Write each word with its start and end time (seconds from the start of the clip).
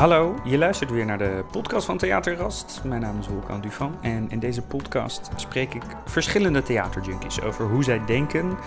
Hallo, 0.00 0.34
je 0.44 0.58
luistert 0.58 0.90
weer 0.90 1.04
naar 1.04 1.18
de 1.18 1.44
podcast 1.50 1.86
van 1.86 1.98
Theaterrast. 1.98 2.80
Mijn 2.84 3.00
naam 3.00 3.18
is 3.18 3.28
Wolkan 3.28 3.60
Dufan 3.60 3.96
en 4.02 4.30
in 4.30 4.38
deze 4.38 4.62
podcast 4.62 5.30
spreek 5.36 5.74
ik 5.74 5.82
verschillende 6.04 6.62
theaterjunkies 6.62 7.40
over 7.40 7.64
hoe 7.64 7.84
zij 7.84 8.04
denken 8.06 8.58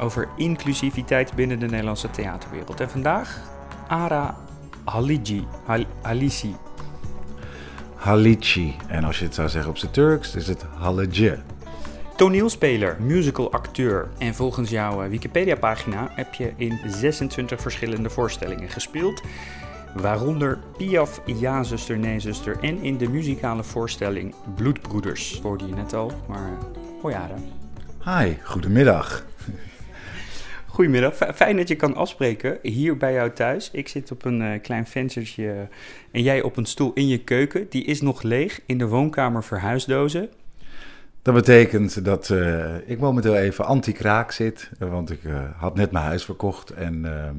over 0.00 0.28
inclusiviteit 0.36 1.34
binnen 1.34 1.58
de 1.58 1.66
Nederlandse 1.66 2.10
theaterwereld. 2.10 2.80
En 2.80 2.90
vandaag 2.90 3.40
Ara 3.88 4.36
Haliji, 4.84 5.46
Hal 5.64 5.84
Halisi. 6.02 6.54
Halici. 7.94 8.76
En 8.88 9.04
als 9.04 9.18
je 9.18 9.24
het 9.24 9.34
zou 9.34 9.48
zeggen 9.48 9.70
op 9.70 9.78
zijn 9.78 9.92
Turks, 9.92 10.34
is 10.34 10.48
het 10.48 10.64
Halije. 10.78 11.38
Toneelspeler, 12.16 12.96
musicalacteur. 13.00 14.08
En 14.18 14.34
volgens 14.34 14.70
jouw 14.70 15.02
eh, 15.02 15.08
Wikipedia-pagina 15.08 16.08
heb 16.10 16.34
je 16.34 16.52
in 16.56 16.78
26 16.86 17.60
verschillende 17.60 18.10
voorstellingen 18.10 18.68
gespeeld. 18.68 19.22
Waaronder 19.94 20.58
Piaf, 20.76 21.20
Ja 21.24 21.62
zuster, 21.62 21.98
Nee 21.98 22.20
zuster 22.20 22.58
en 22.60 22.82
in 22.82 22.96
de 22.96 23.08
muzikale 23.08 23.64
voorstelling 23.64 24.34
Bloedbroeders. 24.54 25.40
Hoorde 25.42 25.66
je 25.66 25.74
net 25.74 25.92
al, 25.94 26.12
maar 26.28 26.48
eh, 26.48 26.80
hoi 27.00 27.14
Ara. 27.14 27.36
Hi, 28.20 28.34
goedemiddag. 28.44 29.26
Goedemiddag, 30.66 31.14
fijn 31.34 31.56
dat 31.56 31.68
je 31.68 31.74
kan 31.76 31.94
afspreken 31.94 32.58
hier 32.62 32.96
bij 32.96 33.12
jou 33.12 33.30
thuis. 33.32 33.70
Ik 33.72 33.88
zit 33.88 34.10
op 34.10 34.24
een 34.24 34.42
eh, 34.42 34.62
klein 34.62 34.86
venstertje 34.86 35.68
en 36.10 36.22
jij 36.22 36.42
op 36.42 36.56
een 36.56 36.66
stoel 36.66 36.92
in 36.94 37.08
je 37.08 37.18
keuken. 37.18 37.66
Die 37.68 37.84
is 37.84 38.00
nog 38.00 38.22
leeg 38.22 38.60
in 38.66 38.78
de 38.78 38.86
woonkamer 38.88 39.44
verhuisdozen. 39.44 40.28
Dat 41.22 41.34
betekent 41.34 42.04
dat 42.04 42.30
eh, 42.30 42.74
ik 42.86 42.98
momenteel 42.98 43.36
even 43.36 43.64
anti-kraak 43.64 44.32
zit. 44.32 44.70
eh, 44.78 44.90
Want 44.90 45.10
ik 45.10 45.24
eh, 45.24 45.40
had 45.56 45.74
net 45.74 45.90
mijn 45.90 46.04
huis 46.04 46.24
verkocht. 46.24 46.70
En 46.70 47.04
ehm, 47.04 47.36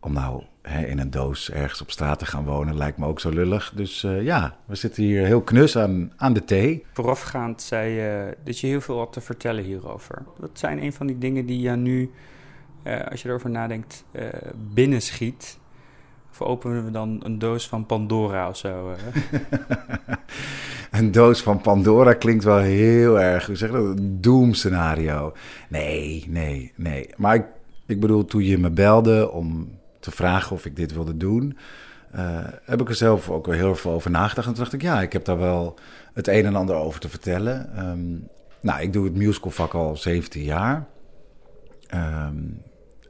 om 0.00 0.12
nou 0.12 0.42
hè, 0.62 0.86
in 0.86 0.98
een 0.98 1.10
doos 1.10 1.50
ergens 1.50 1.80
op 1.80 1.90
straat 1.90 2.18
te 2.18 2.26
gaan 2.26 2.44
wonen 2.44 2.76
lijkt 2.76 2.98
me 2.98 3.06
ook 3.06 3.20
zo 3.20 3.30
lullig. 3.30 3.72
Dus 3.74 4.04
eh, 4.04 4.22
ja, 4.22 4.56
we 4.64 4.74
zitten 4.74 5.02
hier 5.02 5.24
heel 5.24 5.40
knus 5.40 5.76
aan, 5.78 6.12
aan 6.16 6.32
de 6.32 6.44
thee. 6.44 6.84
Voorafgaand 6.92 7.62
zei 7.62 7.92
je 7.92 8.36
dat 8.44 8.58
je 8.58 8.66
heel 8.66 8.80
veel 8.80 8.98
had 8.98 9.12
te 9.12 9.20
vertellen 9.20 9.64
hierover. 9.64 10.22
Wat 10.36 10.50
zijn 10.52 10.82
een 10.82 10.92
van 10.92 11.06
die 11.06 11.18
dingen 11.18 11.46
die 11.46 11.60
je 11.60 11.70
nu, 11.70 12.10
eh, 12.82 13.06
als 13.10 13.22
je 13.22 13.28
erover 13.28 13.50
nadenkt, 13.50 14.04
eh 14.12 14.24
binnenschiet? 14.72 15.58
Of 16.30 16.42
openen 16.42 16.84
we 16.84 16.90
dan 16.90 17.20
een 17.24 17.38
doos 17.38 17.68
van 17.68 17.86
Pandora 17.86 18.48
of 18.48 18.56
zo? 18.56 18.90
Een 20.90 21.12
doos 21.12 21.42
van 21.42 21.60
Pandora 21.60 22.12
klinkt 22.12 22.44
wel 22.44 22.58
heel 22.58 23.20
erg, 23.20 23.46
hoe 23.46 23.56
zeg 23.56 23.70
dat, 23.70 23.98
een 23.98 24.20
doemscenario. 24.20 25.32
Nee, 25.68 26.24
nee, 26.28 26.72
nee. 26.76 27.10
Maar 27.16 27.34
ik, 27.34 27.44
ik 27.86 28.00
bedoel, 28.00 28.24
toen 28.24 28.42
je 28.42 28.58
me 28.58 28.70
belde 28.70 29.30
om 29.30 29.68
te 30.00 30.10
vragen 30.10 30.56
of 30.56 30.64
ik 30.64 30.76
dit 30.76 30.92
wilde 30.92 31.16
doen, 31.16 31.56
eh, 32.10 32.46
heb 32.64 32.80
ik 32.80 32.88
er 32.88 32.94
zelf 32.94 33.30
ook 33.30 33.46
wel 33.46 33.54
heel 33.54 33.74
veel 33.74 33.90
over 33.90 34.10
nagedacht. 34.10 34.46
En 34.46 34.54
toen 34.54 34.62
dacht 34.62 34.74
ik, 34.74 34.82
ja, 34.82 35.00
ik 35.00 35.12
heb 35.12 35.24
daar 35.24 35.38
wel 35.38 35.78
het 36.12 36.28
een 36.28 36.46
en 36.46 36.56
ander 36.56 36.76
over 36.76 37.00
te 37.00 37.08
vertellen. 37.08 37.76
Ehm, 37.76 38.18
nou, 38.60 38.80
ik 38.80 38.92
doe 38.92 39.04
het 39.04 39.16
musicalvak 39.16 39.74
al 39.74 39.96
17 39.96 40.42
jaar. 40.42 40.86
Ehm, 41.86 42.36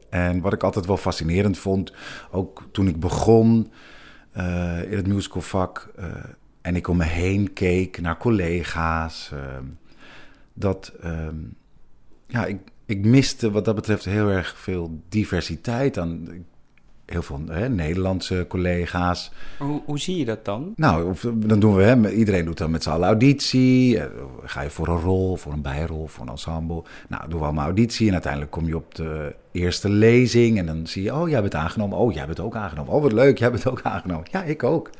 en 0.08 0.40
wat 0.40 0.52
ik 0.52 0.62
altijd 0.62 0.86
wel 0.86 0.96
fascinerend 0.96 1.58
vond, 1.58 1.92
ook 2.30 2.68
toen 2.72 2.88
ik 2.88 3.00
begon 3.00 3.72
eh, 4.30 4.82
in 4.82 4.96
het 4.96 5.06
musicalvak 5.06 5.92
eh, 5.96 6.06
en 6.62 6.76
ik 6.76 6.88
om 6.88 6.96
me 6.96 7.04
heen 7.04 7.52
keek 7.52 8.00
naar 8.00 8.16
collega's, 8.16 9.30
ehm, 9.32 9.64
dat 10.52 10.92
ja, 12.26 12.46
ik, 12.46 12.58
ik 12.86 13.04
miste 13.04 13.50
wat 13.50 13.64
dat 13.64 13.74
betreft 13.74 14.04
heel 14.04 14.28
erg 14.28 14.58
veel 14.58 15.02
diversiteit 15.08 15.98
aan 15.98 16.28
heel 17.12 17.22
veel 17.22 17.40
hè, 17.48 17.68
Nederlandse 17.68 18.44
collega's. 18.48 19.30
Hoe, 19.58 19.80
hoe 19.84 19.98
zie 19.98 20.16
je 20.16 20.24
dat 20.24 20.44
dan? 20.44 20.72
Nou, 20.76 21.10
of- 21.10 21.26
dan 21.34 21.60
doen 21.60 21.74
we, 21.76 21.82
hè, 21.82 22.10
iedereen 22.10 22.44
doet 22.44 22.58
dan 22.58 22.70
met 22.70 22.82
z'n 22.82 22.90
allen 22.90 23.06
auditie. 23.08 23.98
Eh, 23.98 24.06
Ga 24.44 24.60
je 24.60 24.70
voor 24.70 24.88
een 24.88 25.00
rol, 25.00 25.36
voor 25.36 25.52
een 25.52 25.62
bijrol, 25.62 26.06
voor 26.06 26.22
een 26.24 26.30
ensemble. 26.30 26.82
Nou, 27.08 27.28
doen 27.28 27.38
we 27.38 27.44
allemaal 27.44 27.64
auditie 27.64 28.06
en 28.06 28.12
uiteindelijk 28.12 28.52
kom 28.52 28.66
je 28.66 28.76
op 28.76 28.94
de 28.94 29.34
eerste 29.52 29.88
lezing. 29.88 30.58
En 30.58 30.66
dan 30.66 30.86
zie 30.86 31.02
je, 31.02 31.14
oh, 31.14 31.28
jij 31.28 31.40
bent 31.40 31.54
aangenomen. 31.54 31.98
Oh, 31.98 32.12
jij 32.12 32.26
bent 32.26 32.40
ook 32.40 32.56
aangenomen. 32.56 32.92
Oh, 32.92 33.02
wat 33.02 33.12
leuk, 33.12 33.38
jij 33.38 33.50
bent 33.50 33.66
ook 33.68 33.80
aangenomen. 33.82 34.26
Ja, 34.30 34.42
ik 34.42 34.62
ook. 34.64 34.90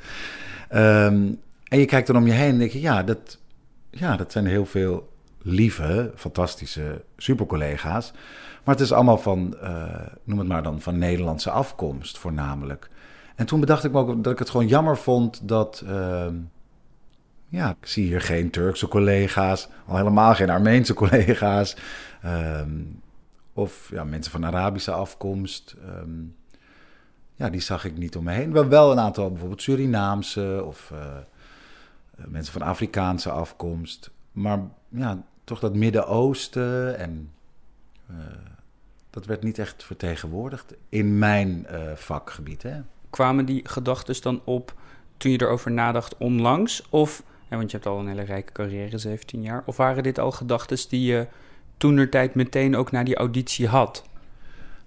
Ehm, 0.69 1.32
en 1.69 1.78
je 1.78 1.84
kijkt 1.84 2.06
dan 2.06 2.16
om 2.16 2.26
je 2.26 2.32
heen 2.32 2.50
en 2.50 2.59
denk 2.59 2.70
je, 2.70 2.81
ja, 2.81 3.03
dat, 3.03 3.38
ja, 3.91 4.16
dat 4.16 4.32
zijn 4.32 4.47
heel 4.47 4.66
veel 4.66 5.09
lieve, 5.43 6.12
fantastische 6.17 7.05
supercollega's. 7.17 8.12
Maar 8.65 8.75
het 8.75 8.84
is 8.84 8.93
allemaal 8.93 9.19
van, 9.19 9.56
eh, 9.61 10.06
noem 10.25 10.39
het 10.39 10.49
maar 10.49 10.62
dan, 10.62 10.81
van 10.81 10.99
Nederlandse 10.99 11.51
afkomst 11.51 12.19
voornamelijk. 12.19 12.91
En 13.37 13.47
toen 13.47 13.61
bedacht 13.61 13.84
ik 13.84 13.93
me 13.93 13.99
ook 13.99 14.25
dat 14.25 14.33
ik 14.33 14.39
het 14.39 14.50
gewoon 14.50 14.69
jammer 14.69 14.99
vond 14.99 15.49
dat. 15.49 15.83
ehm, 15.87 16.34
ja, 17.49 17.71
ik 17.71 17.87
zie 17.87 18.06
hier 18.06 18.21
geen 18.21 18.50
Turkse 18.50 18.89
collega's, 18.89 19.69
al 19.87 19.97
helemaal 19.97 20.34
geen 20.34 20.50
Armeense 20.50 20.95
collega's. 21.03 21.77
ehm, 22.23 22.71
of 23.53 23.89
ja, 23.91 24.05
mensen 24.05 24.33
van 24.33 24.47
Arabische 24.47 24.93
afkomst. 24.93 25.77
ehm, 25.84 26.11
ja, 27.34 27.50
die 27.50 27.61
zag 27.61 27.84
ik 27.84 27.97
niet 27.97 28.17
om 28.17 28.25
me 28.25 28.33
heen. 28.33 28.53
Wel, 28.53 28.69
wel 28.69 28.93
een 28.93 28.99
aantal, 28.99 29.29
bijvoorbeeld 29.31 29.62
Surinaamse 29.62 30.62
of 30.67 30.91
eh, 30.91 30.99
eh, 32.17 32.25
mensen 32.27 32.53
van 32.53 32.62
Afrikaanse 32.62 33.31
afkomst. 33.31 34.11
Maar 34.33 34.59
ja, 34.91 35.23
toch 35.45 35.59
dat 35.61 35.75
Midden-Oosten 35.75 36.99
en. 36.99 37.31
eh, 38.09 38.15
dat 39.11 39.27
werd 39.27 39.43
niet 39.43 39.59
echt 39.59 39.84
vertegenwoordigd 39.84 40.75
in 40.89 41.19
mijn 41.19 41.67
eh, 41.67 41.81
vakgebied. 41.95 42.62
Hè? 42.62 42.81
Kwamen 43.11 43.45
die 43.45 43.69
gedachten 43.69 44.23
dan 44.23 44.41
op 44.45 44.75
toen 45.17 45.31
je 45.33 45.41
erover 45.43 45.71
nadacht 45.71 46.17
onlangs? 46.17 46.87
Of, 46.91 47.23
want 47.49 47.71
je 47.71 47.77
hebt 47.77 47.89
al 47.89 47.99
een 47.99 48.09
hele 48.09 48.23
rijke 48.23 48.53
carrière, 48.53 48.99
17 48.99 49.43
jaar. 49.43 49.62
Of 49.67 49.77
waren 49.77 50.03
dit 50.03 50.19
al 50.19 50.31
gedachten 50.31 50.79
die 50.89 51.05
je 51.12 51.27
toenertijd 51.77 52.34
meteen 52.34 52.77
ook 52.77 52.91
na 52.91 53.03
die 53.05 53.17
auditie 53.17 53.69
had? 53.69 54.05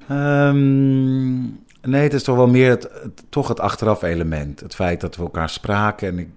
Ehm, 0.08 1.42
nee, 1.82 2.02
het 2.04 2.14
is 2.14 2.24
toch 2.24 2.36
wel 2.36 2.48
meer 2.48 2.70
het, 2.70 2.84
het- 3.04 3.24
toch 3.30 3.48
het 3.48 3.60
achteraf 3.60 4.02
element. 4.02 4.60
Het 4.60 4.76
feit 4.76 5.02
dat 5.02 5.16
we 5.16 5.24
elkaar 5.24 5.50
spraken 5.50 6.08
en 6.08 6.20
ik 6.20 6.30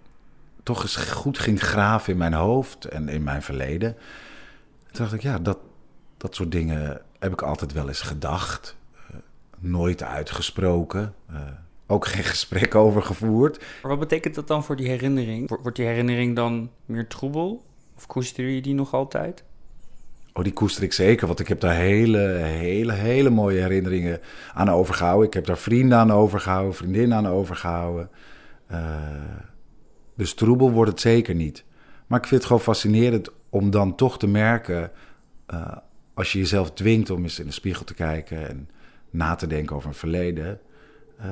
toch 0.66 0.82
eens 0.82 0.96
goed 0.96 1.38
ging 1.38 1.60
graven 1.62 2.12
in 2.12 2.18
mijn 2.18 2.32
hoofd 2.32 2.84
en 2.84 3.08
in 3.08 3.22
mijn 3.22 3.42
verleden. 3.42 3.96
Toen 4.92 5.04
dacht 5.04 5.12
ik, 5.12 5.22
ja, 5.22 5.38
dat, 5.38 5.58
dat 6.16 6.34
soort 6.34 6.52
dingen 6.52 7.00
heb 7.18 7.32
ik 7.32 7.42
altijd 7.42 7.72
wel 7.72 7.88
eens 7.88 8.00
gedacht. 8.00 8.76
Eh, 9.10 9.16
nooit 9.58 10.02
uitgesproken. 10.02 11.14
eh, 11.28 11.40
ook 11.86 12.06
geen 12.06 12.24
gesprek 12.24 12.74
over 12.84 13.02
gevoerd. 13.02 13.58
Maar 13.82 13.90
wat 13.90 14.00
betekent 14.00 14.34
dat 14.34 14.48
dan 14.48 14.64
voor 14.64 14.76
die 14.76 14.88
herinnering? 14.88 15.48
Wo- 15.48 15.58
Wordt 15.62 15.76
die 15.76 15.86
herinnering 15.86 16.36
dan 16.36 16.70
meer 16.84 17.06
troebel? 17.06 17.64
Of 17.96 18.06
koester 18.06 18.44
je 18.48 18.62
die 18.62 18.74
nog 18.74 18.94
altijd? 18.94 19.44
Oh, 20.32 20.44
die 20.44 20.52
koester 20.52 20.82
ik 20.82 20.92
zeker, 20.92 21.26
want 21.26 21.40
ik 21.40 21.48
heb 21.48 21.60
daar 21.60 21.74
hele, 21.74 22.18
hele, 22.42 22.92
hele 22.92 23.30
mooie 23.30 23.60
herinneringen 23.60 24.20
aan 24.54 24.70
overgehouden. 24.70 25.26
Ik 25.26 25.34
heb 25.34 25.46
daar 25.46 25.58
vrienden 25.58 25.98
aan 25.98 26.12
overgehouden, 26.12 26.74
vriendinnen 26.74 27.16
aan 27.18 27.26
overgehouden. 27.28 28.10
Eh, 28.66 28.78
dus 30.16 30.34
troebel 30.34 30.70
wordt 30.70 30.90
het 30.90 31.00
zeker 31.00 31.34
niet. 31.34 31.64
Maar 32.06 32.18
ik 32.18 32.26
vind 32.26 32.40
het 32.40 32.46
gewoon 32.50 32.62
fascinerend 32.62 33.30
om 33.50 33.70
dan 33.70 33.94
toch 33.94 34.18
te 34.18 34.26
merken, 34.26 34.90
eh, 35.46 35.76
als 36.14 36.32
je 36.32 36.38
jezelf 36.38 36.72
dwingt 36.72 37.10
om 37.10 37.22
eens 37.22 37.38
in 37.38 37.46
de 37.46 37.52
spiegel 37.52 37.84
te 37.84 37.94
kijken 37.94 38.48
en 38.48 38.68
na 39.10 39.34
te 39.34 39.46
denken 39.46 39.76
over 39.76 39.88
een 39.88 39.94
verleden, 39.94 40.60
eh, 41.18 41.28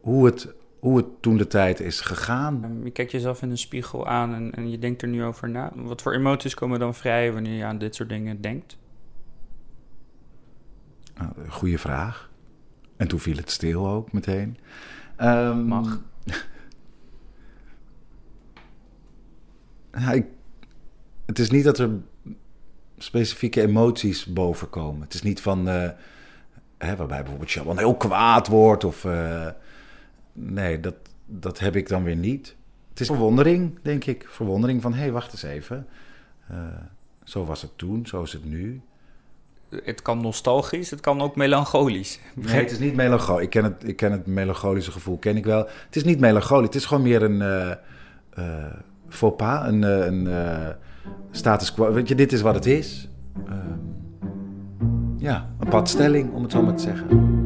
hoe, 0.00 0.26
het, 0.26 0.54
hoe 0.78 0.96
het 0.96 1.06
toen 1.22 1.36
de 1.36 1.46
tijd 1.46 1.80
is 1.80 2.00
gegaan. 2.00 2.64
Ehm, 2.64 2.84
Je 2.84 2.90
kijkt 2.90 3.10
jezelf 3.10 3.42
in 3.42 3.50
een 3.50 3.58
spiegel 3.58 4.06
aan 4.06 4.34
en, 4.34 4.54
en 4.54 4.70
je 4.70 4.78
denkt 4.78 5.02
er 5.02 5.08
nu 5.08 5.24
over 5.24 5.48
na. 5.48 5.72
Wat 5.74 6.02
voor 6.02 6.14
emoties 6.14 6.54
komen 6.54 6.78
dan 6.78 6.94
vrij 6.94 7.32
wanneer 7.32 7.56
je 7.56 7.64
aan 7.64 7.78
dit 7.78 7.94
soort 7.94 8.08
dingen 8.08 8.40
denkt? 8.40 8.78
Nou, 11.14 11.32
goeie 11.48 11.78
vraag. 11.78 12.30
En 12.96 13.08
toen 13.08 13.18
viel 13.18 13.36
het 13.36 13.50
stil 13.50 13.88
ook 13.88 14.12
meteen. 14.12 14.56
Ehm, 15.16 15.58
Mag. 15.58 16.00
Het 21.26 21.38
is 21.38 21.50
niet 21.50 21.64
dat 21.64 21.78
er 21.78 21.90
specifieke 22.98 23.60
emoties 23.60 24.26
boven 24.26 24.70
komen. 24.70 25.02
Het 25.02 25.14
is 25.14 25.22
niet 25.22 25.40
van, 25.40 25.68
eh, 25.68 25.90
hè, 26.78 26.96
waarbij 26.96 27.18
bijvoorbeeld 27.18 27.50
Shaban 27.50 27.78
heel 27.78 27.96
kwaad 27.96 28.46
wordt 28.46 28.84
of... 28.84 29.04
eh, 29.04 29.46
nee, 30.32 30.80
dat, 30.80 30.94
dat 31.26 31.58
heb 31.58 31.76
ik 31.76 31.88
dan 31.88 32.02
weer 32.02 32.16
niet. 32.16 32.56
Het 32.90 33.00
is 33.00 33.06
verwondering, 33.06 33.78
denk 33.82 34.04
ik. 34.04 34.26
Verwondering 34.28 34.82
van, 34.82 34.92
hé, 34.92 35.00
hey, 35.00 35.12
wacht 35.12 35.32
eens 35.32 35.42
even. 35.42 35.86
Eh, 36.48 36.56
zo 37.24 37.44
was 37.44 37.62
het 37.62 37.78
toen, 37.78 38.06
zo 38.06 38.22
is 38.22 38.32
het 38.32 38.44
nu. 38.44 38.80
Het 39.84 40.02
kan 40.02 40.20
nostalgisch, 40.20 40.90
het 40.90 41.00
kan 41.00 41.20
ook 41.20 41.36
melancholisch. 41.36 42.20
Nee, 42.34 42.54
het 42.54 42.70
is 42.70 42.78
niet 42.78 42.94
melancholisch. 42.94 43.44
Ik 43.44 43.50
ken 43.50 43.64
het, 43.64 43.88
ik 43.88 43.96
ken 43.96 44.12
het 44.12 44.26
melancholische 44.26 44.92
gevoel, 44.92 45.18
ken 45.18 45.36
ik 45.36 45.44
wel. 45.44 45.68
Het 45.86 45.96
is 45.96 46.04
niet 46.04 46.20
melancholisch, 46.20 46.66
het 46.66 46.74
is 46.74 46.84
gewoon 46.84 47.02
meer 47.02 47.22
een 47.22 47.78
faux 49.10 49.36
pas, 49.36 49.66
een, 49.66 49.84
eh, 49.84 50.06
een 50.06 50.26
eh, 50.26 50.68
status 51.30 51.74
quo. 51.74 51.92
Weet 51.92 52.08
je, 52.08 52.14
dit 52.14 52.32
is 52.32 52.40
wat 52.40 52.54
het 52.54 52.66
is. 52.66 53.08
Ehm, 53.46 53.78
ja, 55.16 55.50
een 55.58 55.68
padstelling, 55.68 56.32
om 56.32 56.42
het 56.42 56.52
zo 56.52 56.62
maar 56.62 56.74
te 56.74 56.82
zeggen. 56.82 57.38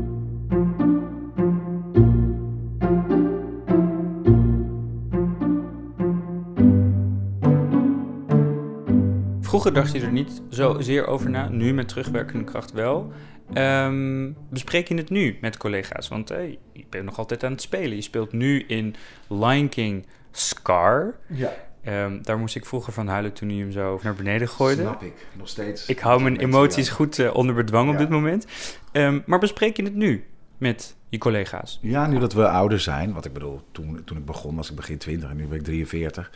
Vroeger 9.40 9.72
dacht 9.72 9.92
je 9.92 10.00
er 10.00 10.12
niet 10.12 10.42
zozeer 10.48 11.06
over 11.06 11.30
na, 11.30 11.48
nu 11.48 11.74
met 11.74 11.88
terugwerkende 11.88 12.44
kracht 12.44 12.72
wel. 12.72 13.12
Ehm, 13.52 14.32
bespreek 14.48 14.88
je 14.88 14.94
het 14.94 15.10
nu 15.10 15.36
met 15.40 15.56
collega's? 15.56 16.08
Want 16.08 16.28
hey, 16.28 16.58
je 16.72 16.84
bent 16.90 17.04
nog 17.04 17.18
altijd 17.18 17.44
aan 17.44 17.52
het 17.52 17.60
spelen. 17.60 17.96
Je 17.96 18.02
speelt 18.02 18.32
nu 18.32 18.64
in 18.66 18.94
Lion 19.28 19.68
King 19.68 20.06
Scar. 20.38 21.14
Ja. 21.26 21.52
Ehm, 21.82 22.22
daar 22.22 22.38
moest 22.38 22.56
ik 22.56 22.66
vroeger 22.66 22.92
van 22.92 23.08
huilen 23.08 23.32
toen 23.32 23.48
hij 23.48 23.58
hem 23.58 23.70
zo 23.72 24.00
naar 24.02 24.14
beneden 24.14 24.48
gooide. 24.48 24.82
Snap 24.82 25.02
ik, 25.02 25.26
nog 25.32 25.48
steeds. 25.48 25.86
Ik 25.86 25.98
hou 25.98 26.22
mijn 26.22 26.36
emoties 26.36 26.88
Ja. 26.88 26.94
goed 26.94 27.18
eh, 27.18 27.34
onder 27.34 27.54
bedwang 27.54 27.90
op 27.90 27.98
dit 27.98 28.08
moment. 28.08 28.46
Ehm, 28.92 29.20
maar 29.26 29.38
bespreek 29.38 29.76
je 29.76 29.82
het 29.84 29.94
nu 29.94 30.24
met 30.58 30.94
je 31.08 31.18
collega's? 31.18 31.78
Ja, 31.82 32.06
nu 32.06 32.18
dat 32.18 32.32
we 32.32 32.48
ouder 32.48 32.80
zijn, 32.80 33.12
wat 33.12 33.24
ik 33.24 33.32
bedoel, 33.32 33.60
toen, 33.72 34.02
toen 34.04 34.16
ik 34.16 34.24
begon 34.24 34.56
was 34.56 34.70
ik 34.70 34.76
begin 34.76 34.98
20 34.98 35.30
en 35.30 35.36
nu 35.36 35.46
ben 35.46 35.58
ik 35.58 35.64
43. 35.64 36.30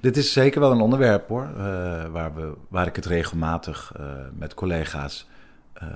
Dit 0.00 0.16
is 0.16 0.32
zeker 0.32 0.60
wel 0.60 0.70
een 0.72 0.80
onderwerp 0.80 1.28
hoor, 1.28 1.42
eh, 1.56 1.56
waar, 2.06 2.34
we, 2.34 2.52
waar 2.68 2.86
ik 2.86 2.96
het 2.96 3.06
regelmatig 3.06 3.92
eh, 3.96 4.04
met 4.38 4.54
collega's. 4.54 5.28
ehm, 5.72 5.88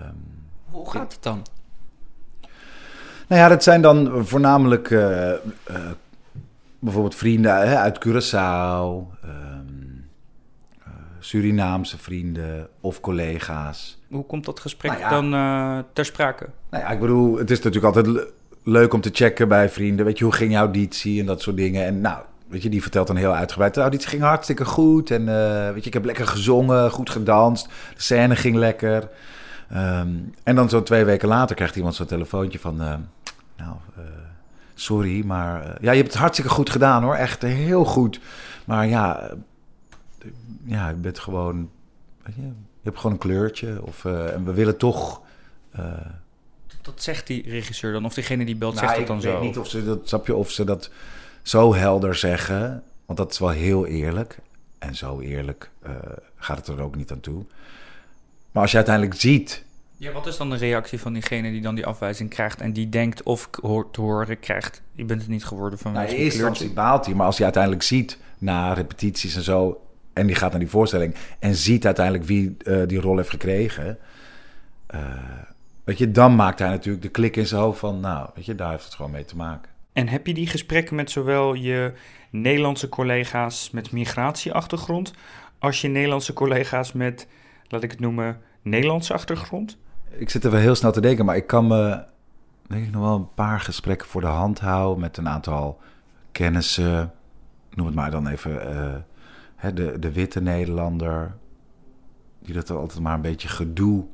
Hoe 0.70 0.90
gaat 0.90 1.12
het 1.12 1.22
dan? 1.22 1.42
nou 3.28 3.40
ja, 3.42 3.48
dat 3.48 3.62
zijn 3.62 3.82
dan 3.82 4.26
voornamelijk 4.26 4.90
eh, 4.90 5.30
eh, 5.32 5.38
bijvoorbeeld 6.78 7.14
vrienden 7.14 7.69
hè, 7.69 7.76
uit 7.76 7.99
Curaçao, 8.06 9.19
ehm, 9.23 9.64
eh, 10.84 10.88
Surinaamse 11.19 11.99
vrienden 11.99 12.69
of 12.81 13.00
collega's. 13.00 13.99
Hoe 14.08 14.26
komt 14.26 14.44
dat 14.44 14.61
gesprek 14.61 14.90
Nou 14.90 15.02
ja. 15.02 15.11
dan 15.11 15.34
eh, 15.34 15.84
ter 15.93 16.05
sprake? 16.05 16.46
Nou 16.70 16.84
ja, 16.84 16.90
ik 16.90 17.00
bedoel, 17.00 17.38
het 17.38 17.50
is 17.50 17.62
natuurlijk 17.62 17.96
altijd 17.96 18.06
le- 18.06 18.26
leuk 18.62 18.93
om 18.93 19.00
te 19.00 19.11
checken 19.12 19.49
bij 19.49 19.69
vrienden. 19.69 20.05
Weet 20.05 20.19
je, 20.19 20.25
hoe 20.25 20.32
ging 20.32 20.52
jouw 20.52 20.62
auditie 20.64 21.20
en 21.20 21.26
dat 21.26 21.43
soort 21.43 21.56
dingen. 21.56 21.84
En 21.84 22.00
nou, 22.00 22.23
weet 22.49 22.62
je, 22.62 22.69
die 22.69 22.82
vertelt 22.82 23.06
dan 23.06 23.17
heel 23.17 23.34
uitgebreid. 23.34 23.75
De 23.75 23.81
auditie 23.81 24.08
ging 24.08 24.23
hartstikke 24.23 24.64
goed. 24.64 25.11
En 25.11 25.28
eh, 25.28 25.73
weet 25.73 25.81
je, 25.82 25.87
ik 25.87 25.94
heb 25.94 26.05
lekker 26.05 26.26
gezongen, 26.26 26.90
goed 26.90 27.11
gedanst. 27.11 27.64
De 27.67 28.02
scène 28.02 28.37
ging 28.37 28.56
lekker. 28.56 29.08
Ehm, 29.70 30.08
en 30.43 30.55
dan 30.56 30.69
zo 30.69 30.82
twee 30.82 31.05
weken 31.05 31.28
later 31.28 31.56
krijgt 31.56 31.76
iemand 31.76 31.94
zo'n 31.94 32.06
telefoontje 32.06 32.58
van... 32.58 32.76
nou, 32.76 33.75
sorry, 34.76 35.25
maar... 35.25 35.62
eh, 35.62 35.75
ja, 35.81 35.90
je 35.90 35.99
hebt 35.99 36.12
het 36.12 36.20
hartstikke 36.20 36.50
goed 36.50 36.70
gedaan 36.70 37.02
hoor. 37.02 37.14
Echt 37.14 37.43
heel 37.43 37.84
goed. 37.84 38.20
Maar 38.64 38.87
ja, 38.87 39.20
eh, 39.20 40.28
ja, 40.64 40.88
je 40.88 40.94
bent 40.94 41.19
gewoon... 41.19 41.70
Weet 42.23 42.34
je, 42.34 42.43
je 42.43 42.82
hebt 42.82 42.96
gewoon 42.96 43.12
een 43.12 43.19
kleurtje. 43.19 43.82
Of, 43.82 44.05
eh, 44.05 44.32
en 44.32 44.44
we 44.44 44.52
willen 44.52 44.76
toch... 44.76 45.23
Dat 46.82 47.02
zegt 47.02 47.26
die 47.26 47.43
regisseur 47.49 47.93
dan, 47.93 48.05
of 48.05 48.14
diegene 48.14 48.44
die 48.44 48.56
belt, 48.56 48.75
nou, 48.75 48.87
zegt 48.87 48.99
dat 48.99 49.02
ik 49.02 49.06
dan 49.06 49.20
weet 49.20 49.40
zo? 49.40 49.46
niet 49.46 49.58
of 49.58 49.69
ze 49.69 49.84
dat, 49.84 50.08
snap 50.08 50.26
je, 50.26 50.34
of 50.34 50.50
ze 50.50 50.64
dat 50.64 50.90
zo 51.43 51.75
helder 51.75 52.14
zeggen. 52.14 52.82
Want 53.06 53.19
dat 53.19 53.32
is 53.32 53.38
wel 53.38 53.49
heel 53.49 53.87
eerlijk. 53.87 54.38
En 54.78 54.94
zo 54.94 55.20
eerlijk 55.20 55.70
gaat 56.37 56.56
het 56.56 56.67
er 56.67 56.82
ook 56.82 56.96
niet 56.96 57.11
aan 57.11 57.20
toe. 57.20 57.44
Maar 58.52 58.62
als 58.62 58.70
je 58.70 58.76
uiteindelijk 58.76 59.20
ziet... 59.20 59.64
Ja, 59.98 60.12
wat 60.12 60.26
is 60.26 60.37
dan 60.37 60.50
de 60.50 60.56
reactie 60.56 61.00
van 61.00 61.12
diegene 61.12 61.50
die 61.50 61.60
dan 61.60 61.75
die 61.75 61.87
afwijzing 61.87 62.31
krijgt 62.31 62.60
en 62.60 62.72
die 62.72 62.88
denkt 62.88 63.22
of 63.22 63.48
hoort 63.60 63.93
te 63.93 64.00
horen 64.00 64.38
krijgt, 64.38 64.82
je 64.93 65.04
bent 65.04 65.20
het 65.20 65.31
niet 65.31 65.44
geworden 65.44 65.78
van 65.78 65.93
Nou, 65.93 66.06
in 66.06 66.14
een 66.14 66.19
eerste 66.19 66.38
instantie 66.38 66.72
baalt 66.75 67.06
hij. 67.06 67.14
Maar 67.14 67.26
als 67.26 67.37
je 67.37 67.44
uiteindelijk 67.44 67.82
ziet 67.82 68.19
na 68.38 68.72
repetities 68.72 69.37
en 69.37 69.43
zo... 69.43 69.81
en 70.12 70.26
die 70.26 70.37
gaat 70.37 70.50
naar 70.50 70.60
die 70.60 70.69
voorstelling... 70.69 71.14
en 71.38 71.54
ziet 71.54 71.84
uiteindelijk 71.84 72.25
wie 72.25 72.56
eh, 72.58 72.87
die 72.87 73.00
rol 73.00 73.16
heeft 73.16 73.31
gekregen... 73.31 73.98
eh, 74.87 75.00
weet 75.84 75.99
je, 75.99 76.10
dan 76.10 76.37
maakt 76.37 76.58
hij 76.58 76.69
natuurlijk 76.69 77.02
de 77.02 77.08
klik 77.08 77.37
in 77.37 77.46
zijn 77.46 77.60
hoofd 77.60 77.78
van... 77.78 78.00
nou, 78.00 78.31
weet 78.34 78.44
je, 78.44 78.54
daar 78.54 78.70
heeft 78.70 78.84
het 78.84 78.94
gewoon 78.94 79.10
mee 79.10 79.25
te 79.25 79.37
maken. 79.37 79.70
En 79.92 80.08
heb 80.08 80.26
je 80.26 80.34
die 80.34 80.46
gesprekken 80.46 80.96
met 80.96 81.10
zowel 81.10 81.54
je 81.54 81.92
Nederlandse 82.31 82.88
collega's 82.88 83.70
met 83.70 83.92
migratieachtergrond 83.92 85.12
als 85.58 85.81
je 85.81 85.88
Nederlandse 85.88 86.32
collega's 86.32 86.92
met, 86.92 87.26
laat 87.69 87.82
ik 87.82 87.90
het 87.90 88.00
noemen, 88.00 88.40
Nederlandse 88.62 89.12
achtergrond? 89.12 89.78
Ik 90.08 90.30
zit 90.30 90.44
er 90.44 90.50
wel 90.50 90.60
heel 90.60 90.74
snel 90.74 90.92
te 90.92 91.00
denken, 91.00 91.24
maar 91.24 91.36
ik 91.36 91.46
kan 91.46 91.66
me 91.66 92.04
denk 92.66 92.86
ik 92.86 92.92
nog 92.92 93.02
wel 93.02 93.14
een 93.14 93.34
paar 93.34 93.60
gesprekken 93.60 94.08
voor 94.08 94.20
de 94.20 94.26
hand 94.26 94.60
houden 94.60 95.00
met 95.00 95.16
een 95.16 95.28
aantal 95.28 95.80
kennissen. 96.32 97.12
Noem 97.70 97.86
het 97.86 97.94
maar 97.94 98.10
dan 98.10 98.26
even 98.26 98.76
eh, 98.76 98.94
hè, 99.56 99.72
de, 99.72 99.98
de 99.98 100.12
witte 100.12 100.40
Nederlander, 100.40 101.36
die 102.38 102.54
dat 102.54 102.70
altijd 102.70 103.00
maar 103.00 103.14
een 103.14 103.20
beetje 103.20 103.48
gedoe, 103.48 104.06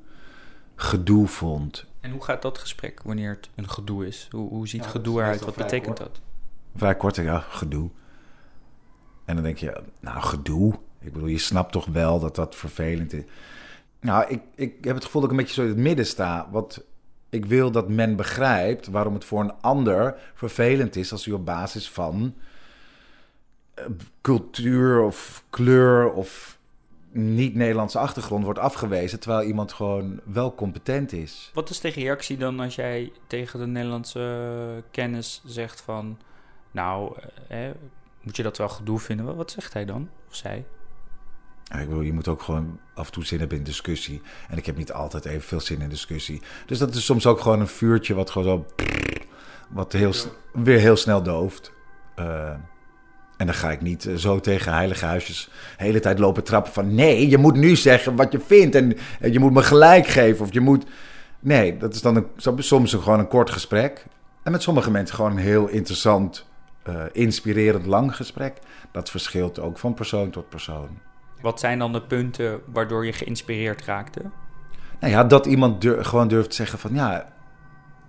gedoe 0.74 1.26
vond. 1.26 1.86
En 2.00 2.10
hoe 2.10 2.24
gaat 2.24 2.42
dat 2.42 2.58
gesprek 2.58 3.02
wanneer 3.02 3.30
het 3.30 3.50
een 3.54 3.68
gedoe 3.68 4.06
is? 4.06 4.28
Hoe, 4.30 4.48
hoe 4.48 4.68
ziet 4.68 4.84
Ja, 4.84 4.90
gedoe 4.90 5.20
eruit? 5.20 5.44
Wat 5.44 5.54
betekent 5.54 5.98
kort. 5.98 5.98
dat? 5.98 6.20
Vrij 6.76 6.96
kort, 6.96 7.16
ja, 7.16 7.38
gedoe. 7.38 7.90
En 9.24 9.34
dan 9.34 9.44
denk 9.44 9.56
je, 9.56 9.82
nou, 10.00 10.20
gedoe. 10.22 10.74
Ik 11.00 11.12
bedoel, 11.12 11.28
je 11.28 11.38
snapt 11.38 11.72
toch 11.72 11.86
wel 11.86 12.20
dat 12.20 12.34
dat 12.34 12.56
vervelend 12.56 13.12
is. 13.12 13.24
Nou, 14.02 14.28
ik, 14.28 14.40
ik 14.54 14.84
heb 14.84 14.94
het 14.94 15.04
gevoel 15.04 15.22
dat 15.22 15.30
ik 15.30 15.36
een 15.36 15.42
beetje 15.42 15.60
zo 15.60 15.68
in 15.68 15.74
het 15.74 15.84
midden 15.84 16.06
sta. 16.06 16.48
Wat 16.50 16.84
ik 17.30 17.46
wil 17.46 17.70
dat 17.70 17.88
men 17.88 18.16
begrijpt 18.16 18.86
waarom 18.86 19.14
het 19.14 19.24
voor 19.24 19.40
een 19.40 19.54
ander 19.60 20.16
vervelend 20.34 20.96
is 20.96 21.12
als 21.12 21.26
u 21.26 21.32
op 21.32 21.44
basis 21.44 21.90
van 21.90 22.34
eh, 23.74 23.84
cultuur 24.20 25.00
of 25.00 25.44
kleur 25.50 26.12
of 26.12 26.58
niet-Nederlandse 27.10 27.98
achtergrond 27.98 28.44
wordt 28.44 28.58
afgewezen, 28.58 29.20
terwijl 29.20 29.46
iemand 29.46 29.72
gewoon 29.72 30.20
wel 30.24 30.54
competent 30.54 31.12
is. 31.12 31.50
Wat 31.54 31.70
is 31.70 31.80
de 31.80 31.88
reactie 31.88 32.36
dan 32.36 32.60
als 32.60 32.74
jij 32.74 33.12
tegen 33.26 33.58
de 33.58 33.66
Nederlandse 33.66 34.82
kennis 34.90 35.42
zegt 35.44 35.80
van... 35.80 36.18
Nou, 36.70 37.16
eh, 37.48 37.70
moet 38.20 38.36
je 38.36 38.42
dat 38.42 38.58
wel 38.58 38.68
gedoe 38.68 38.98
vinden? 38.98 39.36
Wat 39.36 39.50
zegt 39.50 39.72
hij 39.72 39.84
dan? 39.84 40.08
Of 40.28 40.34
zij? 40.34 40.64
Ik 41.80 42.04
je 42.04 42.12
moet 42.12 42.28
ook 42.28 42.42
gewoon 42.42 42.78
af 42.94 43.06
en 43.06 43.12
toe 43.12 43.24
zin 43.24 43.38
hebben 43.38 43.58
in 43.58 43.64
discussie. 43.64 44.20
En 44.48 44.58
ik 44.58 44.66
heb 44.66 44.76
niet 44.76 44.92
altijd 44.92 45.24
even 45.24 45.42
veel 45.42 45.60
zin 45.60 45.80
in 45.80 45.88
discussie. 45.88 46.42
Dus 46.66 46.78
dat 46.78 46.94
is 46.94 47.04
soms 47.04 47.26
ook 47.26 47.40
gewoon 47.40 47.60
een 47.60 47.68
vuurtje 47.68 48.14
wat 48.14 48.30
gewoon 48.30 48.48
zo... 48.48 48.84
Wat 49.68 49.92
heel, 49.92 50.12
weer 50.52 50.78
heel 50.78 50.96
snel 50.96 51.22
dooft. 51.22 51.72
Eh, 52.14 52.50
en 53.36 53.46
dan 53.46 53.54
ga 53.54 53.70
ik 53.70 53.80
niet 53.80 54.06
eh, 54.06 54.14
zo 54.14 54.40
tegen 54.40 54.72
heilige 54.72 55.04
huisjes 55.04 55.50
de 55.76 55.84
hele 55.84 56.00
tijd 56.00 56.18
lopen 56.18 56.44
trappen 56.44 56.72
van... 56.72 56.94
Nee, 56.94 57.28
je 57.28 57.38
moet 57.38 57.56
nu 57.56 57.76
zeggen 57.76 58.16
wat 58.16 58.32
je 58.32 58.40
vindt 58.40 58.74
en, 58.74 58.96
je 59.32 59.38
moet 59.38 59.52
me 59.52 59.62
gelijk 59.62 60.06
geven. 60.06 60.44
Of 60.44 60.52
je 60.52 60.60
moet... 60.60 60.84
Nee, 61.40 61.76
dat 61.76 61.94
is 61.94 62.02
dan 62.02 62.26
soms 62.56 62.94
gewoon 62.94 63.18
een 63.18 63.28
kort 63.28 63.50
gesprek. 63.50 64.04
En 64.42 64.52
met 64.52 64.62
sommige 64.62 64.90
mensen 64.90 65.16
gewoon 65.16 65.30
een 65.30 65.36
heel 65.36 65.68
interessant, 65.68 66.46
eh, 66.82 67.04
inspirerend 67.12 67.86
lang 67.86 68.16
gesprek. 68.16 68.58
Dat 68.92 69.10
verschilt 69.10 69.60
ook 69.60 69.78
van 69.78 69.94
persoon 69.94 70.30
tot 70.30 70.48
persoon. 70.48 70.88
Wat 71.42 71.60
zijn 71.60 71.78
dan 71.78 71.92
de 71.92 72.02
punten 72.02 72.60
waardoor 72.72 73.06
je 73.06 73.12
geïnspireerd 73.12 73.84
raakte? 73.84 74.22
Nou 75.00 75.12
ja, 75.12 75.24
dat 75.24 75.46
iemand 75.46 75.84
gewoon 75.98 76.28
durft 76.28 76.50
te 76.50 76.56
zeggen 76.56 76.78
van 76.78 76.94
ja, 76.94 77.32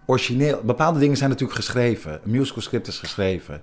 origineel. 0.06 0.62
Bepaalde 0.64 1.00
dingen 1.00 1.18
zijn 1.18 1.30
natuurlijk 1.30 1.60
geschreven. 1.60 2.20
Een 2.24 2.32
musical 2.32 2.62
script 2.62 2.88
is 2.88 3.00
geschreven. 3.00 3.62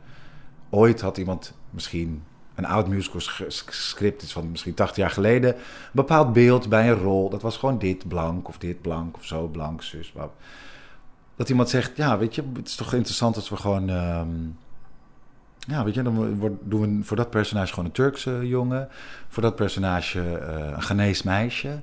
Ooit 0.70 1.00
had 1.00 1.18
iemand 1.18 1.54
misschien 1.70 2.22
een 2.54 2.66
oud 2.66 2.88
musical 2.88 3.20
script, 3.68 4.22
is 4.22 4.32
van 4.32 4.50
misschien 4.50 4.74
80 4.74 4.96
jaar 4.96 5.10
geleden, 5.10 5.54
een 5.54 5.60
bepaald 5.92 6.32
beeld 6.32 6.68
bij 6.68 6.90
een 6.90 6.98
rol. 6.98 7.30
Dat 7.30 7.42
was 7.42 7.56
gewoon 7.56 7.78
dit 7.78 8.08
blank 8.08 8.48
of 8.48 8.58
dit 8.58 8.80
blank 8.80 9.16
of 9.16 9.24
zo 9.24 9.46
blank, 9.46 9.82
zus. 9.82 10.12
Dat 11.36 11.48
iemand 11.48 11.68
zegt, 11.68 11.96
ja, 11.96 12.18
weet 12.18 12.34
je, 12.34 12.42
het 12.54 12.68
is 12.68 12.74
toch 12.74 12.94
interessant 12.94 13.36
als 13.36 13.48
we 13.48 13.56
gewoon. 13.56 13.88
ehm, 13.88 14.28
ja, 15.70 15.84
weet 15.84 15.94
je, 15.94 16.02
dan 16.02 16.38
wordt- 16.38 16.56
doen 16.62 16.98
we 16.98 17.04
voor 17.04 17.16
dat 17.16 17.30
personage 17.30 17.68
gewoon 17.68 17.84
een 17.84 17.92
Turkse 17.92 18.48
jongen. 18.48 18.88
Voor 19.28 19.42
dat 19.42 19.56
personage 19.56 20.20
eh, 20.38 20.70
een 20.74 20.82
Ghanese 20.82 21.22
meisje. 21.26 21.80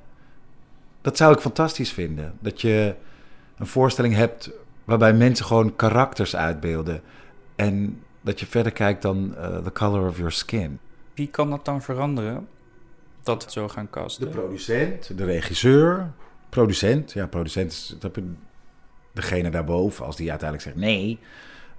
Dat 1.02 1.18
zou 1.18 1.34
ik 1.34 1.40
fantastisch 1.40 1.92
vinden. 1.92 2.34
Dat 2.40 2.62
je 2.62 2.96
een 3.58 3.68
voorstelling 3.68 4.14
hebt 4.16 4.52
waarbij 4.84 5.14
mensen 5.14 5.46
gewoon 5.46 5.76
karakters 5.76 6.36
uitbeelden. 6.36 7.02
En 7.56 8.02
dat 8.22 8.40
je 8.40 8.46
verder 8.46 8.72
kijkt 8.72 9.02
dan 9.02 9.36
eh, 9.36 9.58
the 9.58 9.72
color 9.72 10.08
of 10.08 10.18
your 10.18 10.32
skin. 10.32 10.80
Wie 11.14 11.28
kan 11.28 11.50
dat 11.50 11.66
dan 11.66 11.82
veranderen? 11.82 12.48
Dat 13.24 13.46
we 13.46 13.52
zo 13.52 13.68
gaan 13.68 13.90
casten? 13.90 14.26
De 14.26 14.32
producent, 14.32 15.18
de 15.18 15.26
regisseur. 15.26 16.12
Producent, 16.50 17.14
ja, 17.14 17.28
producent 17.28 17.72
is 17.72 17.88
dat 18.00 18.02
heb 18.02 18.16
je 18.16 18.32
degene 19.14 19.50
daarboven. 19.50 20.06
Als 20.06 20.16
die 20.16 20.30
uiteindelijk 20.30 20.70
zegt 20.70 20.86
nee, 20.86 21.20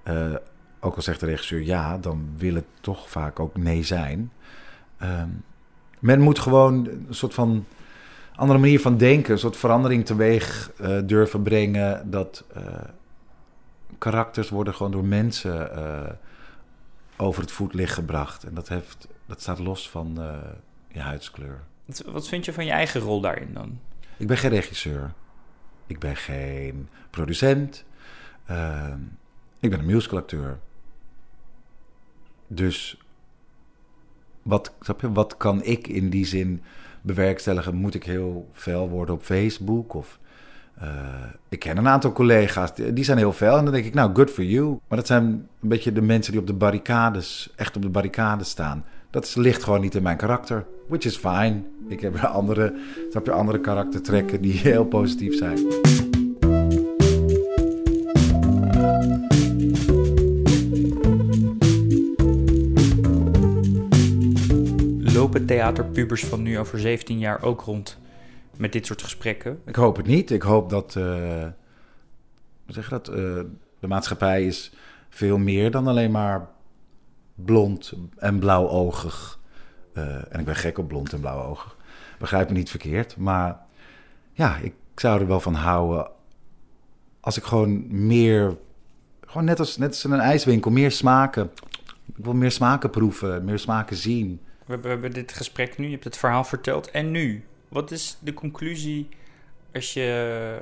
eh, 0.03 0.35
ook 0.79 0.95
al 0.95 1.01
zegt 1.01 1.19
de 1.19 1.25
regisseur 1.25 1.61
ja, 1.61 1.97
dan 1.97 2.29
wil 2.37 2.55
het 2.55 2.65
toch 2.81 3.09
vaak 3.09 3.39
ook 3.39 3.57
nee 3.57 3.83
zijn. 3.83 4.31
Ehm, 4.97 5.29
men 5.99 6.19
moet 6.21 6.39
gewoon 6.39 6.85
een 6.87 7.05
soort 7.09 7.33
van 7.33 7.65
andere 8.35 8.59
manier 8.59 8.79
van 8.79 8.97
denken, 8.97 9.31
een 9.33 9.39
soort 9.39 9.57
verandering 9.57 10.05
teweeg 10.05 10.71
eh, 10.77 10.99
durven 11.05 11.43
brengen. 11.43 12.11
Dat 12.11 12.43
eh, 12.53 12.63
karakters 13.97 14.49
worden 14.49 14.73
gewoon 14.73 14.91
door 14.91 15.05
mensen 15.05 15.75
eh, 15.75 16.11
over 17.17 17.41
het 17.41 17.51
voetlicht 17.51 17.93
gebracht. 17.93 18.43
En 18.43 18.53
dat, 18.53 18.67
heeft, 18.67 19.07
dat 19.25 19.41
staat 19.41 19.59
los 19.59 19.89
van 19.89 20.17
je 20.91 20.99
huidskleur. 20.99 21.59
Wat- 21.85 22.03
Wat 22.05 22.27
vind 22.27 22.45
je 22.45 22.53
van 22.53 22.65
je 22.65 22.71
eigen 22.71 23.01
rol 23.01 23.21
daarin 23.21 23.53
dan? 23.53 23.79
Ik 24.17 24.27
ben 24.27 24.37
geen 24.37 24.49
regisseur. 24.49 25.13
Ik 25.87 25.99
ben 25.99 26.15
geen 26.15 26.89
producent. 27.09 27.83
Ehm, 28.45 28.97
ik 29.59 29.69
ben 29.69 29.79
een 29.79 29.85
musicalacteur. 29.85 30.59
Dus 32.51 32.97
wat, 34.43 34.73
snap 34.81 35.01
wat 35.13 35.37
kan 35.37 35.63
ik 35.63 35.87
in 35.87 36.09
die 36.09 36.25
zin 36.25 36.61
bewerkstelligen, 37.01 37.75
moet 37.75 37.95
ik 37.95 38.03
heel 38.03 38.49
fel 38.53 38.89
worden 38.89 39.15
op 39.15 39.23
Facebook 39.23 39.93
of 39.93 40.19
eh, 40.79 40.87
ik 41.49 41.59
ken 41.59 41.77
een 41.77 41.87
aantal 41.87 42.11
collega's, 42.11 42.71
die, 42.75 43.03
zijn 43.03 43.17
heel 43.17 43.33
fel. 43.33 43.57
En 43.57 43.63
dan 43.63 43.73
denk 43.73 43.85
ik, 43.85 43.93
nou, 43.93 44.15
good 44.15 44.29
for 44.29 44.43
you. 44.43 44.79
Maar 44.87 44.97
dat 44.97 45.07
zijn 45.07 45.23
een 45.23 45.69
beetje 45.69 45.91
de 45.91 46.01
mensen 46.01 46.31
die 46.31 46.41
op 46.41 46.47
de 46.47 46.53
barricades, 46.53 47.53
echt 47.55 47.75
op 47.75 47.81
de 47.81 47.89
barricades 47.89 48.49
staan. 48.49 48.85
Dat 49.09 49.35
ligt 49.35 49.63
gewoon 49.63 49.81
niet 49.81 49.95
in 49.95 50.03
mijn 50.03 50.17
karakter. 50.17 50.65
Which 50.87 51.03
is 51.03 51.17
fine. 51.17 51.61
Ik 51.87 52.01
heb 52.01 52.17
andere, 52.17 52.73
heb 53.11 53.25
je 53.25 53.31
andere 53.31 53.59
karaktertrekken 53.59 54.41
die 54.41 54.53
heel 54.69 54.85
positief 54.85 55.37
zijn. 55.37 55.57
Lopen 65.19 65.45
theaterpubers 65.45 66.25
van 66.25 66.41
nu 66.41 66.59
over 66.59 66.79
17 66.79 67.19
jaar 67.19 67.41
ook 67.41 67.61
rond 67.61 67.97
met 68.57 68.71
dit 68.71 68.85
soort 68.85 69.01
gesprekken? 69.01 69.61
Ik 69.65 69.75
hoop 69.75 69.95
het 69.95 70.05
niet. 70.05 70.31
Ik 70.31 70.41
hoop 70.41 70.69
dat, 70.69 70.95
uh, 70.95 71.45
zeg 72.67 72.89
dat, 72.89 73.09
uh, 73.09 73.15
de 73.79 73.87
maatschappij 73.87 74.45
is 74.45 74.71
veel 75.09 75.37
meer 75.37 75.71
dan 75.71 75.87
alleen 75.87 76.11
maar 76.11 76.49
blond 77.35 77.93
en 78.17 78.39
blauwogig. 78.39 79.39
Uh, 79.93 80.33
en 80.33 80.39
ik 80.39 80.45
ben 80.45 80.55
gek 80.55 80.77
op 80.77 80.87
blond 80.87 81.13
en 81.13 81.19
blauwogig. 81.19 81.75
Begrijp 82.19 82.49
me 82.49 82.55
niet 82.55 82.69
verkeerd. 82.69 83.17
Maar 83.17 83.59
ja, 84.33 84.57
ik 84.57 84.73
zou 84.95 85.19
er 85.19 85.27
wel 85.27 85.39
van 85.39 85.53
houden 85.53 86.11
als 87.19 87.37
ik 87.37 87.43
gewoon 87.43 88.05
meer, 88.05 88.57
gewoon 89.25 89.45
net 89.45 89.59
als, 89.59 89.77
net 89.77 89.89
als 89.89 90.05
in 90.05 90.11
een 90.11 90.19
ijswinkel, 90.19 90.71
meer 90.71 90.91
smaken. 90.91 91.51
Ik 92.15 92.25
wil 92.25 92.33
meer 92.33 92.51
smaken 92.51 92.89
proeven, 92.89 93.45
meer 93.45 93.59
smaken 93.59 93.95
zien. 93.95 94.41
We 94.69 94.79
we 94.79 94.87
hebben 94.87 95.11
dit 95.11 95.31
gesprek 95.31 95.77
nu, 95.77 95.85
je 95.85 95.91
hebt 95.91 96.03
het 96.03 96.17
verhaal 96.17 96.43
verteld. 96.43 96.91
En 96.91 97.11
nu? 97.11 97.43
Wat 97.67 97.91
is 97.91 98.17
de 98.21 98.33
conclusie 98.33 99.07
als 99.73 99.93
je 99.93 100.57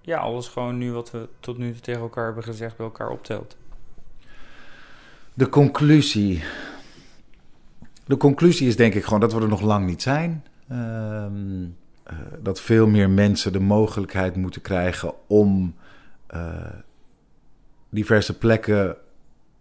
ja, 0.00 0.18
alles 0.18 0.48
gewoon 0.48 0.78
nu 0.78 0.92
wat 0.92 1.10
we 1.10 1.28
tot 1.40 1.58
nu 1.58 1.72
toe 1.72 1.80
tegen 1.80 2.00
elkaar 2.00 2.24
hebben 2.24 2.44
gezegd 2.44 2.76
bij 2.76 2.86
elkaar 2.86 3.10
optelt? 3.10 3.56
De 5.34 5.48
conclusie. 5.48 6.42
De 8.06 8.16
conclusie 8.16 8.68
is 8.68 8.76
denk 8.76 8.94
ik 8.94 9.04
gewoon 9.04 9.20
dat 9.20 9.32
we 9.32 9.40
er 9.40 9.48
nog 9.48 9.60
lang 9.60 9.86
niet 9.86 10.02
zijn. 10.02 10.44
Ehm, 10.68 11.64
eh, 12.02 12.16
dat 12.42 12.60
veel 12.60 12.86
meer 12.86 13.10
mensen 13.10 13.52
de 13.52 13.60
mogelijkheid 13.60 14.36
moeten 14.36 14.62
krijgen 14.62 15.14
om 15.26 15.74
uh, 16.34 16.72
diverse 17.88 18.38
plekken, 18.38 18.96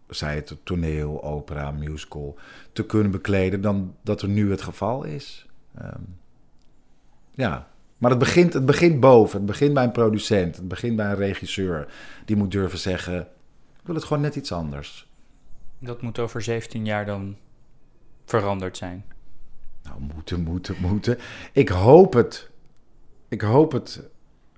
zij 0.07 0.35
het 0.35 0.55
toneel, 0.63 1.23
opera, 1.23 1.71
musical, 1.71 2.37
te 2.73 2.85
kunnen 2.85 3.11
bekleden 3.11 3.61
dan 3.61 3.95
dat 4.01 4.21
er 4.21 4.27
nu 4.27 4.51
het 4.51 4.61
geval 4.61 5.03
is. 5.03 5.45
Um, 5.81 6.17
ja, 7.31 7.67
maar 7.97 8.09
het 8.09 8.19
begint, 8.19 8.53
het 8.53 8.65
begint 8.65 8.99
boven. 8.99 9.37
Het 9.37 9.45
begint 9.45 9.73
bij 9.73 9.83
een 9.83 9.91
producent. 9.91 10.55
Het 10.55 10.67
begint 10.67 10.95
bij 10.95 11.05
een 11.05 11.15
regisseur. 11.15 11.87
Die 12.25 12.35
moet 12.35 12.51
durven 12.51 12.79
zeggen: 12.79 13.19
Ik 13.79 13.83
wil 13.83 13.95
het 13.95 14.03
gewoon 14.03 14.23
net 14.23 14.35
iets 14.35 14.51
anders. 14.51 15.07
Dat 15.79 16.01
moet 16.01 16.19
over 16.19 16.41
17 16.41 16.85
jaar 16.85 17.05
dan 17.05 17.35
veranderd 18.25 18.77
zijn. 18.77 19.05
Nou, 19.83 20.01
moeten, 20.15 20.43
moeten, 20.43 20.75
moeten. 20.81 21.17
Ik 21.51 21.69
hoop 21.69 22.13
het. 22.13 22.49
Ik 23.27 23.41
hoop 23.41 23.71
het. 23.71 24.01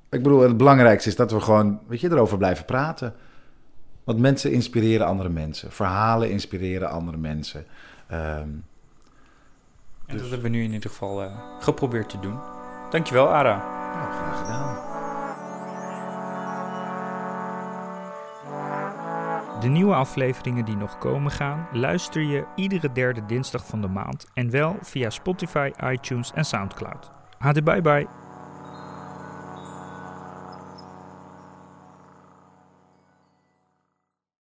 Ik 0.09 0.23
bedoel, 0.23 0.39
het 0.39 0.57
belangrijkste 0.57 1.09
is 1.09 1.15
dat 1.15 1.31
we 1.31 1.39
gewoon, 1.39 1.79
weet 1.87 2.01
je, 2.01 2.09
erover 2.09 2.37
blijven 2.37 2.65
praten. 2.65 3.15
Want 4.09 4.21
mensen 4.21 4.51
inspireren 4.51 5.07
andere 5.07 5.29
mensen. 5.29 5.71
Verhalen 5.71 6.31
inspireren 6.31 6.89
andere 6.89 7.17
mensen. 7.17 7.65
Um, 8.11 8.17
en 8.17 8.63
dat 10.05 10.17
dus- 10.17 10.29
hebben 10.29 10.51
we 10.51 10.57
nu 10.57 10.63
in 10.63 10.71
ieder 10.71 10.89
geval 10.89 11.23
uh, 11.23 11.31
geprobeerd 11.59 12.09
te 12.09 12.19
doen. 12.19 12.39
Dankjewel, 12.89 13.27
Ara. 13.27 13.57
Nou, 13.95 14.11
graag 14.11 14.39
gedaan. 14.39 14.87
De 19.61 19.67
nieuwe 19.67 19.93
afleveringen 19.93 20.65
die 20.65 20.77
nog 20.77 20.97
komen 20.97 21.31
gaan, 21.31 21.67
luister 21.71 22.21
je 22.21 22.45
iedere 22.55 22.91
derde 22.91 23.25
dinsdag 23.25 23.65
van 23.65 23.81
de 23.81 23.87
maand 23.87 24.25
en 24.33 24.49
wel 24.49 24.77
via 24.81 25.09
Spotify, 25.09 25.71
iTunes 25.83 26.31
en 26.33 26.45
Soundcloud. 26.45 27.11
Hadi 27.37 27.63
bye 27.63 27.81
bye. 27.81 28.18